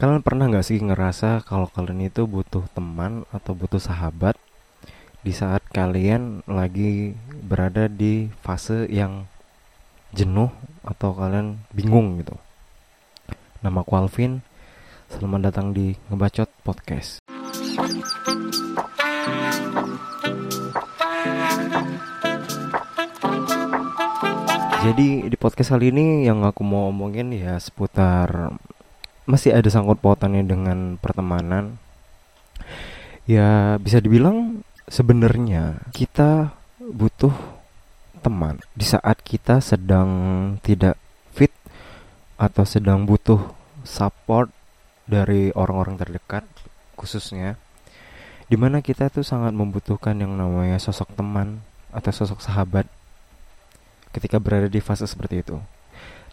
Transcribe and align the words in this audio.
Kalian 0.00 0.24
pernah 0.24 0.48
nggak 0.48 0.64
sih 0.64 0.80
ngerasa 0.80 1.44
kalau 1.44 1.68
kalian 1.68 2.08
itu 2.08 2.24
butuh 2.24 2.64
teman 2.72 3.28
atau 3.36 3.52
butuh 3.52 3.76
sahabat 3.76 4.32
di 5.20 5.28
saat 5.28 5.60
kalian 5.76 6.40
lagi 6.48 7.12
berada 7.44 7.84
di 7.84 8.32
fase 8.40 8.88
yang 8.88 9.28
jenuh 10.16 10.48
atau 10.88 11.12
kalian 11.12 11.60
bingung 11.76 12.16
gitu? 12.16 12.32
Nama 13.60 13.84
aku 13.84 13.92
Alvin, 13.92 14.40
selamat 15.12 15.52
datang 15.52 15.76
di 15.76 15.92
Ngebacot 16.08 16.48
Podcast. 16.64 17.20
Jadi 24.80 25.28
di 25.28 25.36
podcast 25.36 25.76
kali 25.76 25.92
ini 25.92 26.24
yang 26.24 26.40
aku 26.48 26.64
mau 26.64 26.88
omongin 26.88 27.36
ya 27.36 27.60
seputar 27.60 28.56
masih 29.30 29.54
ada 29.54 29.70
sangkut 29.70 30.02
pautannya 30.02 30.42
dengan 30.42 30.98
pertemanan. 30.98 31.78
Ya 33.30 33.78
bisa 33.78 34.02
dibilang 34.02 34.66
sebenarnya 34.90 35.78
kita 35.94 36.50
butuh 36.82 37.30
teman 38.20 38.58
di 38.74 38.82
saat 38.82 39.22
kita 39.22 39.62
sedang 39.62 40.10
tidak 40.66 40.98
fit 41.30 41.54
atau 42.34 42.66
sedang 42.66 43.06
butuh 43.06 43.38
support 43.86 44.50
dari 45.06 45.54
orang-orang 45.54 45.94
terdekat 45.94 46.42
khususnya 46.98 47.54
di 48.50 48.58
mana 48.58 48.82
kita 48.82 49.08
tuh 49.14 49.22
sangat 49.22 49.54
membutuhkan 49.54 50.18
yang 50.18 50.34
namanya 50.34 50.82
sosok 50.82 51.14
teman 51.14 51.62
atau 51.94 52.10
sosok 52.10 52.42
sahabat 52.42 52.90
ketika 54.10 54.42
berada 54.42 54.66
di 54.66 54.82
fase 54.82 55.06
seperti 55.06 55.46
itu. 55.46 55.56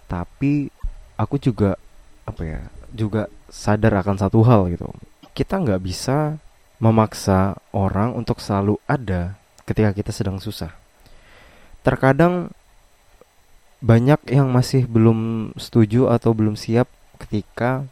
Tapi 0.10 0.74
aku 1.14 1.38
juga 1.38 1.78
apa 2.26 2.42
ya 2.42 2.62
juga 2.92 3.32
sadar 3.52 4.04
akan 4.04 4.16
satu 4.20 4.44
hal 4.44 4.72
gitu. 4.72 4.88
Kita 5.32 5.60
nggak 5.62 5.82
bisa 5.84 6.38
memaksa 6.78 7.58
orang 7.74 8.14
untuk 8.14 8.38
selalu 8.38 8.78
ada 8.86 9.38
ketika 9.66 9.92
kita 9.94 10.12
sedang 10.14 10.38
susah. 10.38 10.72
Terkadang 11.82 12.54
banyak 13.78 14.18
yang 14.34 14.50
masih 14.50 14.90
belum 14.90 15.52
setuju 15.58 16.10
atau 16.10 16.34
belum 16.34 16.58
siap 16.58 16.90
ketika 17.22 17.86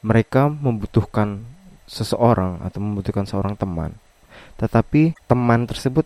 mereka 0.00 0.48
membutuhkan 0.48 1.44
seseorang 1.88 2.60
atau 2.64 2.80
membutuhkan 2.80 3.24
seorang 3.24 3.56
teman. 3.56 3.96
Tetapi 4.56 5.16
teman 5.24 5.64
tersebut 5.64 6.04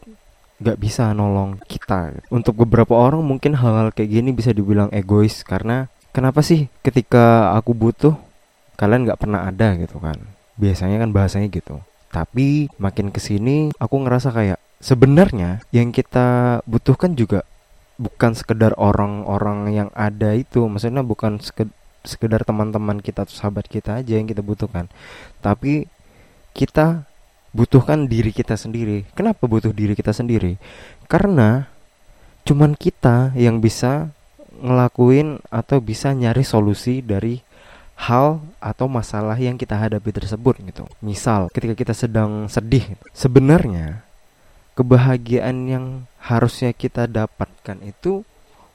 gak 0.63 0.79
bisa 0.79 1.11
nolong 1.11 1.59
kita. 1.67 2.15
Untuk 2.31 2.55
beberapa 2.63 2.95
orang 2.95 3.23
mungkin 3.27 3.59
hal-hal 3.59 3.91
kayak 3.91 4.11
gini 4.11 4.31
bisa 4.31 4.55
dibilang 4.55 4.91
egois 4.95 5.43
karena 5.43 5.91
kenapa 6.15 6.41
sih 6.47 6.71
ketika 6.87 7.53
aku 7.59 7.75
butuh 7.75 8.15
kalian 8.79 9.11
gak 9.11 9.21
pernah 9.21 9.51
ada 9.51 9.75
gitu 9.75 9.99
kan? 9.99 10.17
Biasanya 10.55 11.03
kan 11.03 11.11
bahasanya 11.11 11.51
gitu. 11.51 11.83
Tapi 12.15 12.71
makin 12.79 13.11
ke 13.11 13.19
sini 13.19 13.75
aku 13.83 14.07
ngerasa 14.07 14.31
kayak 14.31 14.63
sebenarnya 14.79 15.67
yang 15.75 15.91
kita 15.91 16.63
butuhkan 16.71 17.19
juga 17.19 17.43
bukan 17.99 18.35
sekedar 18.39 18.75
orang-orang 18.79 19.71
yang 19.75 19.91
ada 19.95 20.35
itu, 20.35 20.67
maksudnya 20.67 21.03
bukan 21.03 21.39
sekedar 22.03 22.43
teman-teman 22.43 22.99
kita 22.99 23.27
atau 23.27 23.35
sahabat 23.35 23.71
kita 23.71 24.03
aja 24.03 24.19
yang 24.19 24.27
kita 24.27 24.43
butuhkan, 24.43 24.91
tapi 25.39 25.87
kita 26.55 27.07
butuhkan 27.55 28.11
diri 28.11 28.35
kita 28.35 28.59
sendiri. 28.59 29.07
Kenapa 29.15 29.47
butuh 29.47 29.71
diri 29.71 29.95
kita 29.95 30.11
sendiri? 30.11 30.59
Karena 31.07 31.71
cuman 32.43 32.75
kita 32.75 33.31
yang 33.39 33.63
bisa 33.63 34.11
ngelakuin 34.65 35.45
atau 35.53 35.85
bisa 35.85 36.17
nyari 36.17 36.41
solusi 36.41 37.05
dari 37.05 37.45
hal 38.01 38.41
atau 38.59 38.89
masalah 38.89 39.37
yang 39.37 39.61
kita 39.61 39.77
hadapi 39.77 40.11
tersebut 40.11 40.57
gitu. 40.65 40.89
Misal 41.05 41.53
ketika 41.53 41.77
kita 41.77 41.93
sedang 41.93 42.49
sedih, 42.49 42.97
sebenarnya 43.13 44.03
kebahagiaan 44.73 45.69
yang 45.69 45.85
harusnya 46.19 46.73
kita 46.73 47.05
dapatkan 47.05 47.79
itu 47.85 48.25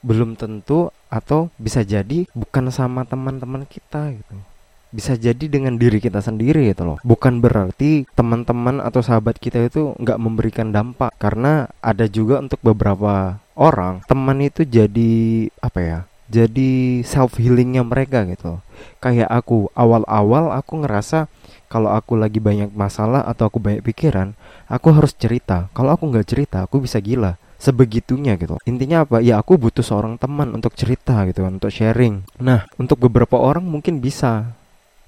belum 0.00 0.38
tentu 0.38 0.88
atau 1.12 1.52
bisa 1.60 1.84
jadi 1.84 2.24
bukan 2.32 2.72
sama 2.72 3.04
teman-teman 3.04 3.68
kita 3.68 4.16
gitu 4.16 4.40
bisa 4.90 5.14
jadi 5.14 5.46
dengan 5.46 5.78
diri 5.78 6.02
kita 6.02 6.22
sendiri 6.22 6.70
gitu 6.70 6.84
loh. 6.84 6.98
Bukan 7.02 7.38
berarti 7.38 8.04
teman-teman 8.14 8.82
atau 8.82 9.00
sahabat 9.02 9.38
kita 9.38 9.70
itu 9.70 9.94
nggak 9.98 10.18
memberikan 10.18 10.70
dampak. 10.70 11.14
Karena 11.18 11.70
ada 11.80 12.06
juga 12.10 12.42
untuk 12.42 12.58
beberapa 12.62 13.40
orang 13.60 14.00
teman 14.08 14.40
itu 14.40 14.64
jadi 14.64 15.12
apa 15.60 15.80
ya 15.84 15.98
jadi 16.30 17.02
self 17.02 17.36
healingnya 17.36 17.82
mereka 17.82 18.22
gitu 18.24 18.62
kayak 19.02 19.26
aku 19.26 19.68
awal-awal 19.76 20.54
aku 20.54 20.86
ngerasa 20.86 21.26
kalau 21.66 21.90
aku 21.90 22.16
lagi 22.16 22.38
banyak 22.38 22.70
masalah 22.70 23.26
atau 23.26 23.50
aku 23.50 23.58
banyak 23.58 23.82
pikiran 23.82 24.34
aku 24.70 24.94
harus 24.94 25.12
cerita. 25.14 25.66
Kalau 25.74 25.94
aku 25.94 26.06
nggak 26.08 26.26
cerita 26.30 26.64
aku 26.64 26.86
bisa 26.86 27.02
gila. 27.02 27.36
Sebegitunya 27.60 28.40
gitu 28.40 28.56
intinya 28.64 29.04
apa? 29.04 29.20
Ya 29.20 29.36
aku 29.36 29.60
butuh 29.60 29.84
seorang 29.84 30.16
teman 30.16 30.56
untuk 30.56 30.72
cerita 30.72 31.28
gitu 31.28 31.44
kan 31.44 31.60
untuk 31.60 31.68
sharing. 31.68 32.24
Nah 32.40 32.64
untuk 32.80 32.96
beberapa 32.96 33.36
orang 33.36 33.66
mungkin 33.68 34.00
bisa 34.00 34.56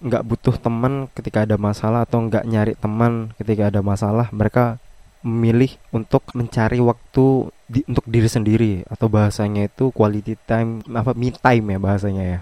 nggak 0.03 0.23
butuh 0.27 0.57
teman 0.59 1.07
ketika 1.15 1.47
ada 1.47 1.55
masalah 1.55 2.03
atau 2.03 2.19
nggak 2.27 2.45
nyari 2.45 2.75
teman 2.75 3.31
ketika 3.39 3.71
ada 3.71 3.81
masalah 3.81 4.27
mereka 4.35 4.83
memilih 5.23 5.79
untuk 5.95 6.27
mencari 6.35 6.83
waktu 6.83 7.55
di, 7.71 7.87
untuk 7.87 8.03
diri 8.11 8.27
sendiri 8.27 8.73
atau 8.91 9.07
bahasanya 9.07 9.71
itu 9.71 9.95
quality 9.95 10.35
time 10.45 10.83
apa 10.91 11.15
me 11.15 11.31
time 11.31 11.65
ya 11.73 11.79
bahasanya 11.79 12.25
ya. 12.27 12.41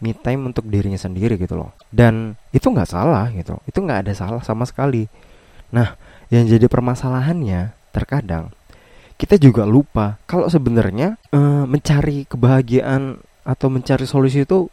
Me 0.00 0.16
time 0.16 0.48
untuk 0.48 0.64
dirinya 0.70 0.96
sendiri 0.96 1.36
gitu 1.36 1.58
loh. 1.58 1.76
Dan 1.90 2.38
itu 2.54 2.70
nggak 2.70 2.88
salah 2.88 3.28
gitu 3.34 3.58
itu 3.66 3.78
nggak 3.82 4.06
ada 4.06 4.12
salah 4.14 4.42
sama 4.46 4.62
sekali. 4.64 5.10
Nah 5.74 5.98
yang 6.30 6.46
jadi 6.46 6.70
permasalahannya 6.70 7.74
terkadang 7.90 8.54
kita 9.20 9.36
juga 9.36 9.68
lupa 9.68 10.16
kalau 10.24 10.48
sebenarnya 10.48 11.20
e, 11.28 11.38
mencari 11.68 12.24
kebahagiaan 12.24 13.20
atau 13.44 13.68
mencari 13.68 14.08
solusi 14.08 14.48
itu 14.48 14.70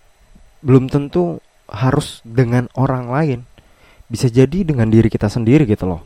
belum 0.63 0.87
tentu 0.87 1.43
harus 1.69 2.23
dengan 2.23 2.71
orang 2.75 3.11
lain. 3.11 3.39
Bisa 4.07 4.31
jadi 4.31 4.63
dengan 4.63 4.87
diri 4.87 5.11
kita 5.11 5.27
sendiri 5.27 5.67
gitu 5.67 5.87
loh. 5.87 6.01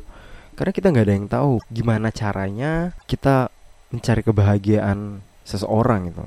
Karena 0.58 0.74
kita 0.74 0.90
nggak 0.90 1.06
ada 1.06 1.16
yang 1.16 1.30
tahu 1.30 1.52
gimana 1.70 2.10
caranya 2.10 2.94
kita 3.06 3.50
mencari 3.94 4.22
kebahagiaan 4.26 5.22
seseorang 5.46 6.12
gitu. 6.12 6.26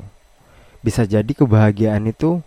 Bisa 0.84 1.06
jadi 1.06 1.28
kebahagiaan 1.28 2.04
itu 2.08 2.40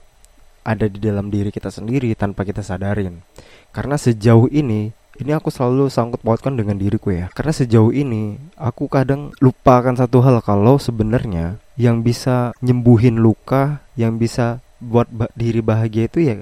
ada 0.67 0.85
di 0.91 0.99
dalam 0.99 1.31
diri 1.31 1.47
kita 1.51 1.71
sendiri 1.71 2.11
tanpa 2.15 2.43
kita 2.43 2.59
sadarin. 2.59 3.23
Karena 3.71 3.95
sejauh 3.95 4.51
ini 4.51 4.91
ini 5.17 5.31
aku 5.33 5.49
selalu 5.49 5.89
sangkut 5.89 6.21
pautkan 6.21 6.53
dengan 6.53 6.77
diriku 6.77 7.09
ya. 7.09 7.31
Karena 7.33 7.49
sejauh 7.55 7.89
ini 7.89 8.37
aku 8.53 8.85
kadang 8.85 9.33
lupakan 9.41 9.97
satu 9.97 10.21
hal 10.21 10.43
kalau 10.45 10.77
sebenarnya 10.77 11.57
yang 11.73 12.05
bisa 12.05 12.53
nyembuhin 12.61 13.17
luka 13.17 13.81
yang 13.97 14.21
bisa 14.21 14.61
buat 14.77 15.09
diri 15.33 15.61
bahagia 15.65 16.05
itu 16.05 16.19
ya 16.21 16.35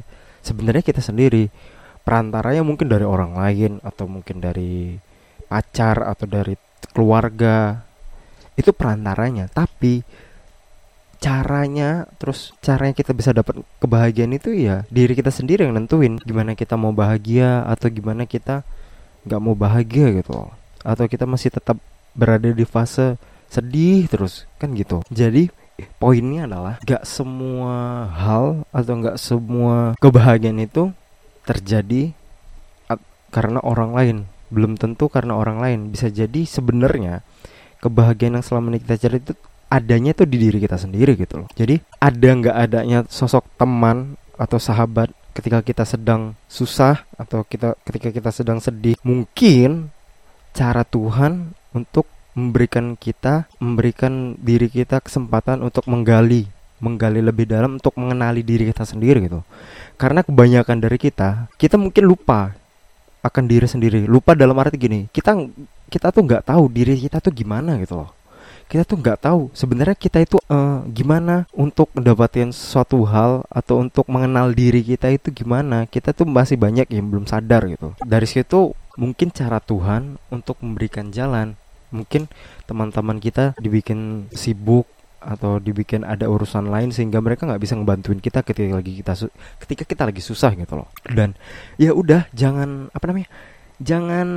sebenarnya 0.45 0.85
kita 0.85 1.01
sendiri. 1.01 1.49
Perantaranya 2.05 2.61
mungkin 2.61 2.85
dari 2.85 3.01
orang 3.01 3.33
lain 3.33 3.81
atau 3.81 4.05
mungkin 4.05 4.37
dari 4.37 4.93
pacar 5.49 6.05
atau 6.05 6.29
dari 6.29 6.53
keluarga. 6.93 7.81
Itu 8.53 8.71
perantaranya. 8.77 9.49
Tapi 9.49 10.05
caranya 11.17 12.05
terus 12.21 12.53
caranya 12.61 12.93
kita 12.93 13.09
bisa 13.17 13.33
dapat 13.33 13.65
kebahagiaan 13.81 14.35
itu 14.37 14.53
ya 14.53 14.85
diri 14.93 15.17
kita 15.17 15.33
sendiri 15.33 15.65
yang 15.65 15.73
nentuin 15.73 16.21
gimana 16.21 16.53
kita 16.53 16.77
mau 16.77 16.93
bahagia 16.93 17.65
atau 17.65 17.89
gimana 17.89 18.29
kita 18.29 18.61
nggak 19.25 19.41
mau 19.41 19.57
bahagia 19.57 20.21
gitu 20.21 20.45
atau 20.85 21.05
kita 21.09 21.25
masih 21.25 21.49
tetap 21.49 21.81
berada 22.13 22.45
di 22.53 22.61
fase 22.61 23.17
sedih 23.49 24.05
terus 24.05 24.45
kan 24.61 24.77
gitu. 24.77 25.01
Jadi 25.09 25.49
poinnya 25.99 26.47
adalah 26.47 26.79
gak 26.83 27.03
semua 27.03 28.07
hal 28.15 28.63
atau 28.71 28.93
gak 29.03 29.19
semua 29.19 29.93
kebahagiaan 29.99 30.63
itu 30.63 30.91
terjadi 31.43 32.15
karena 33.35 33.59
orang 33.59 33.91
lain. 33.91 34.17
Belum 34.47 34.79
tentu 34.79 35.11
karena 35.11 35.35
orang 35.35 35.59
lain. 35.59 35.79
Bisa 35.91 36.07
jadi 36.07 36.47
sebenarnya 36.47 37.19
kebahagiaan 37.83 38.39
yang 38.39 38.45
selama 38.45 38.71
ini 38.71 38.79
kita 38.79 38.95
cari 38.95 39.19
itu 39.19 39.33
adanya 39.67 40.15
itu 40.15 40.23
di 40.23 40.37
diri 40.39 40.57
kita 40.63 40.79
sendiri 40.79 41.19
gitu 41.19 41.43
loh. 41.43 41.49
Jadi 41.51 41.83
ada 41.99 42.29
nggak 42.31 42.55
adanya 42.55 42.99
sosok 43.11 43.43
teman 43.59 44.15
atau 44.39 44.55
sahabat 44.55 45.11
ketika 45.35 45.59
kita 45.59 45.83
sedang 45.83 46.39
susah 46.47 47.03
atau 47.19 47.43
kita 47.43 47.75
ketika 47.83 48.15
kita 48.15 48.31
sedang 48.31 48.63
sedih? 48.63 48.95
Mungkin 49.03 49.91
cara 50.55 50.87
Tuhan 50.87 51.51
untuk 51.75 52.07
memberikan 52.35 52.99
kita, 52.99 53.47
memberikan 53.57 54.35
diri 54.37 54.67
kita 54.67 54.99
kesempatan 54.99 55.63
untuk 55.63 55.87
menggali, 55.87 56.51
menggali 56.83 57.23
lebih 57.23 57.47
dalam 57.47 57.79
untuk 57.79 57.95
mengenali 57.95 58.43
diri 58.43 58.69
kita 58.69 58.83
sendiri 58.83 59.25
gitu. 59.25 59.41
Karena 59.95 60.21
kebanyakan 60.21 60.83
dari 60.83 60.99
kita, 60.99 61.47
kita 61.55 61.79
mungkin 61.79 62.03
lupa 62.03 62.51
akan 63.23 63.43
diri 63.47 63.65
sendiri. 63.65 64.03
Lupa 64.05 64.35
dalam 64.35 64.59
arti 64.59 64.75
gini, 64.75 65.07
kita 65.09 65.33
kita 65.89 66.11
tuh 66.11 66.21
nggak 66.27 66.43
tahu 66.51 66.67
diri 66.69 66.99
kita 66.99 67.23
tuh 67.23 67.33
gimana 67.33 67.79
gitu 67.79 68.03
loh. 68.03 68.11
kita 68.65 68.81
tuh 68.81 68.97
nggak 68.97 69.29
tahu 69.29 69.53
sebenarnya 69.53 69.93
kita 69.93 70.25
itu 70.25 70.41
uh, 70.49 70.81
gimana 70.89 71.45
untuk 71.53 71.85
mendapatkan 71.93 72.49
suatu 72.49 73.05
hal 73.05 73.45
atau 73.45 73.77
untuk 73.77 74.09
mengenal 74.09 74.49
diri 74.57 74.81
kita 74.81 75.13
itu 75.13 75.29
gimana 75.29 75.85
kita 75.85 76.17
tuh 76.17 76.25
masih 76.25 76.57
banyak 76.57 76.89
yang 76.89 77.05
belum 77.05 77.29
sadar 77.29 77.69
gitu 77.69 77.93
dari 78.01 78.25
situ 78.25 78.73
mungkin 78.97 79.29
cara 79.29 79.61
Tuhan 79.61 80.17
untuk 80.33 80.57
memberikan 80.65 81.13
jalan 81.13 81.53
mungkin 81.93 82.29
teman-teman 82.65 83.17
kita 83.21 83.57
dibikin 83.57 84.29
sibuk 84.33 84.85
atau 85.25 85.57
dibikin 85.57 86.05
ada 86.05 86.29
urusan 86.29 86.69
lain 86.69 86.93
sehingga 86.93 87.17
mereka 87.17 87.49
nggak 87.49 87.57
bisa 87.57 87.73
ngebantuin 87.73 88.21
kita 88.21 88.45
ketika 88.45 88.77
lagi 88.77 89.01
kita 89.01 89.13
ketika 89.65 89.83
kita 89.83 90.03
lagi 90.05 90.21
susah 90.21 90.53
gitu 90.53 90.77
loh. 90.77 90.89
Dan 91.09 91.33
ya 91.81 91.97
udah 91.97 92.29
jangan 92.29 92.93
apa 92.93 93.05
namanya 93.09 93.29
jangan 93.81 94.27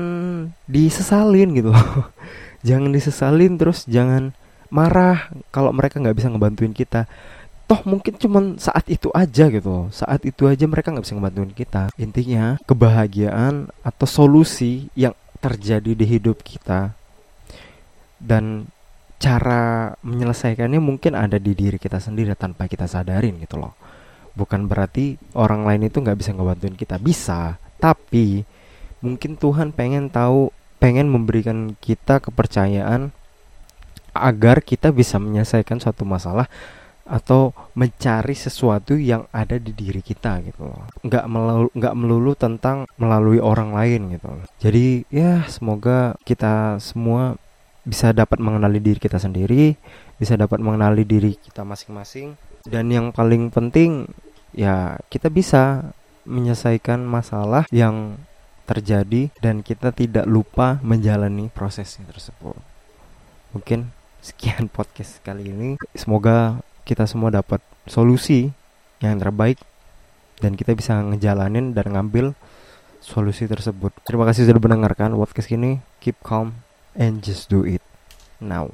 disesalin 0.65 1.53
gitu 1.53 1.71
loh. 1.71 2.09
Jangan 2.67 2.91
disesalin 2.91 3.55
terus 3.55 3.87
jangan 3.87 4.35
marah 4.67 5.31
kalau 5.55 5.71
mereka 5.71 6.03
nggak 6.03 6.19
bisa 6.19 6.27
ngebantuin 6.27 6.75
kita. 6.75 7.07
Toh 7.71 7.87
mungkin 7.87 8.19
cuman 8.19 8.59
saat 8.59 8.83
itu 8.91 9.15
aja 9.15 9.47
gitu 9.47 9.69
loh. 9.71 9.87
saat 9.95 10.27
itu 10.27 10.51
aja 10.51 10.67
mereka 10.67 10.91
nggak 10.91 11.07
bisa 11.07 11.15
ngebantuin 11.15 11.55
kita. 11.55 11.95
Intinya 11.95 12.59
kebahagiaan 12.67 13.71
atau 13.87 14.07
solusi 14.11 14.91
yang 14.99 15.15
terjadi 15.39 15.95
di 15.95 16.03
hidup 16.03 16.43
kita 16.43 16.98
dan 18.19 18.67
cara 19.19 19.95
menyelesaikannya 20.07 20.79
mungkin 20.79 21.19
ada 21.19 21.43
di 21.43 21.53
diri 21.53 21.77
kita 21.77 21.99
sendiri 21.99 22.39
tanpa 22.39 22.71
kita 22.71 22.87
sadarin 22.87 23.39
gitu 23.43 23.59
loh. 23.59 23.75
Bukan 24.39 24.71
berarti 24.71 25.19
orang 25.35 25.67
lain 25.67 25.91
itu 25.91 25.99
nggak 25.99 26.19
bisa 26.19 26.31
ngebantuin 26.31 26.79
kita. 26.79 27.03
Bisa 27.03 27.59
tapi 27.83 28.47
mungkin 29.03 29.35
Tuhan 29.39 29.75
pengen 29.75 30.11
tahu 30.11 30.55
pengen 30.79 31.11
memberikan 31.11 31.75
kita 31.83 32.23
kepercayaan 32.23 33.11
agar 34.15 34.63
kita 34.63 34.95
bisa 34.95 35.19
menyelesaikan 35.19 35.83
suatu 35.83 36.07
masalah 36.07 36.47
atau 37.09 37.57
mencari 37.73 38.37
sesuatu 38.37 38.95
yang 38.95 39.25
ada 39.33 39.57
di 39.57 39.73
diri 39.75 40.05
kita 40.05 40.39
gitu 40.47 40.71
loh. 40.71 40.87
Nggak 41.03 41.25
melulu 41.27 41.69
nggak 41.75 41.95
melulu 41.99 42.33
tentang 42.39 42.87
melalui 42.95 43.43
orang 43.43 43.75
lain 43.75 44.15
gitu. 44.15 44.27
Loh 44.31 44.47
jadi 44.63 45.03
ya 45.11 45.43
semoga 45.51 46.15
kita 46.23 46.79
semua 46.79 47.35
bisa 47.89 48.13
dapat 48.13 48.37
mengenali 48.37 48.85
diri 48.85 49.01
kita 49.01 49.17
sendiri, 49.17 49.73
bisa 50.21 50.37
dapat 50.37 50.61
mengenali 50.61 51.09
diri 51.09 51.41
kita 51.41 51.65
masing-masing, 51.65 52.37
dan 52.69 52.93
yang 52.93 53.09
paling 53.17 53.49
penting 53.49 54.05
ya 54.53 55.01
kita 55.09 55.33
bisa 55.33 55.89
menyelesaikan 56.29 57.01
masalah 57.01 57.65
yang 57.73 58.21
terjadi 58.69 59.33
dan 59.41 59.65
kita 59.65 59.97
tidak 59.97 60.29
lupa 60.29 60.77
menjalani 60.85 61.49
prosesnya 61.49 62.05
tersebut. 62.05 62.61
Mungkin 63.57 63.89
sekian 64.21 64.69
podcast 64.77 65.25
kali 65.25 65.49
ini. 65.49 65.81
Semoga 65.97 66.61
kita 66.85 67.09
semua 67.09 67.33
dapat 67.33 67.65
solusi 67.89 68.53
yang 69.01 69.17
terbaik 69.17 69.57
dan 70.45 70.53
kita 70.53 70.77
bisa 70.77 71.01
ngejalanin 71.01 71.73
dan 71.73 71.97
ngambil 71.97 72.37
solusi 73.01 73.49
tersebut. 73.49 73.97
Terima 74.05 74.29
kasih 74.29 74.45
sudah 74.45 74.61
mendengarkan 74.61 75.17
podcast 75.17 75.49
ini. 75.49 75.81
Keep 76.05 76.21
calm 76.21 76.68
and 76.99 77.23
just 77.23 77.49
do 77.49 77.65
it 77.65 77.81
now 78.41 78.71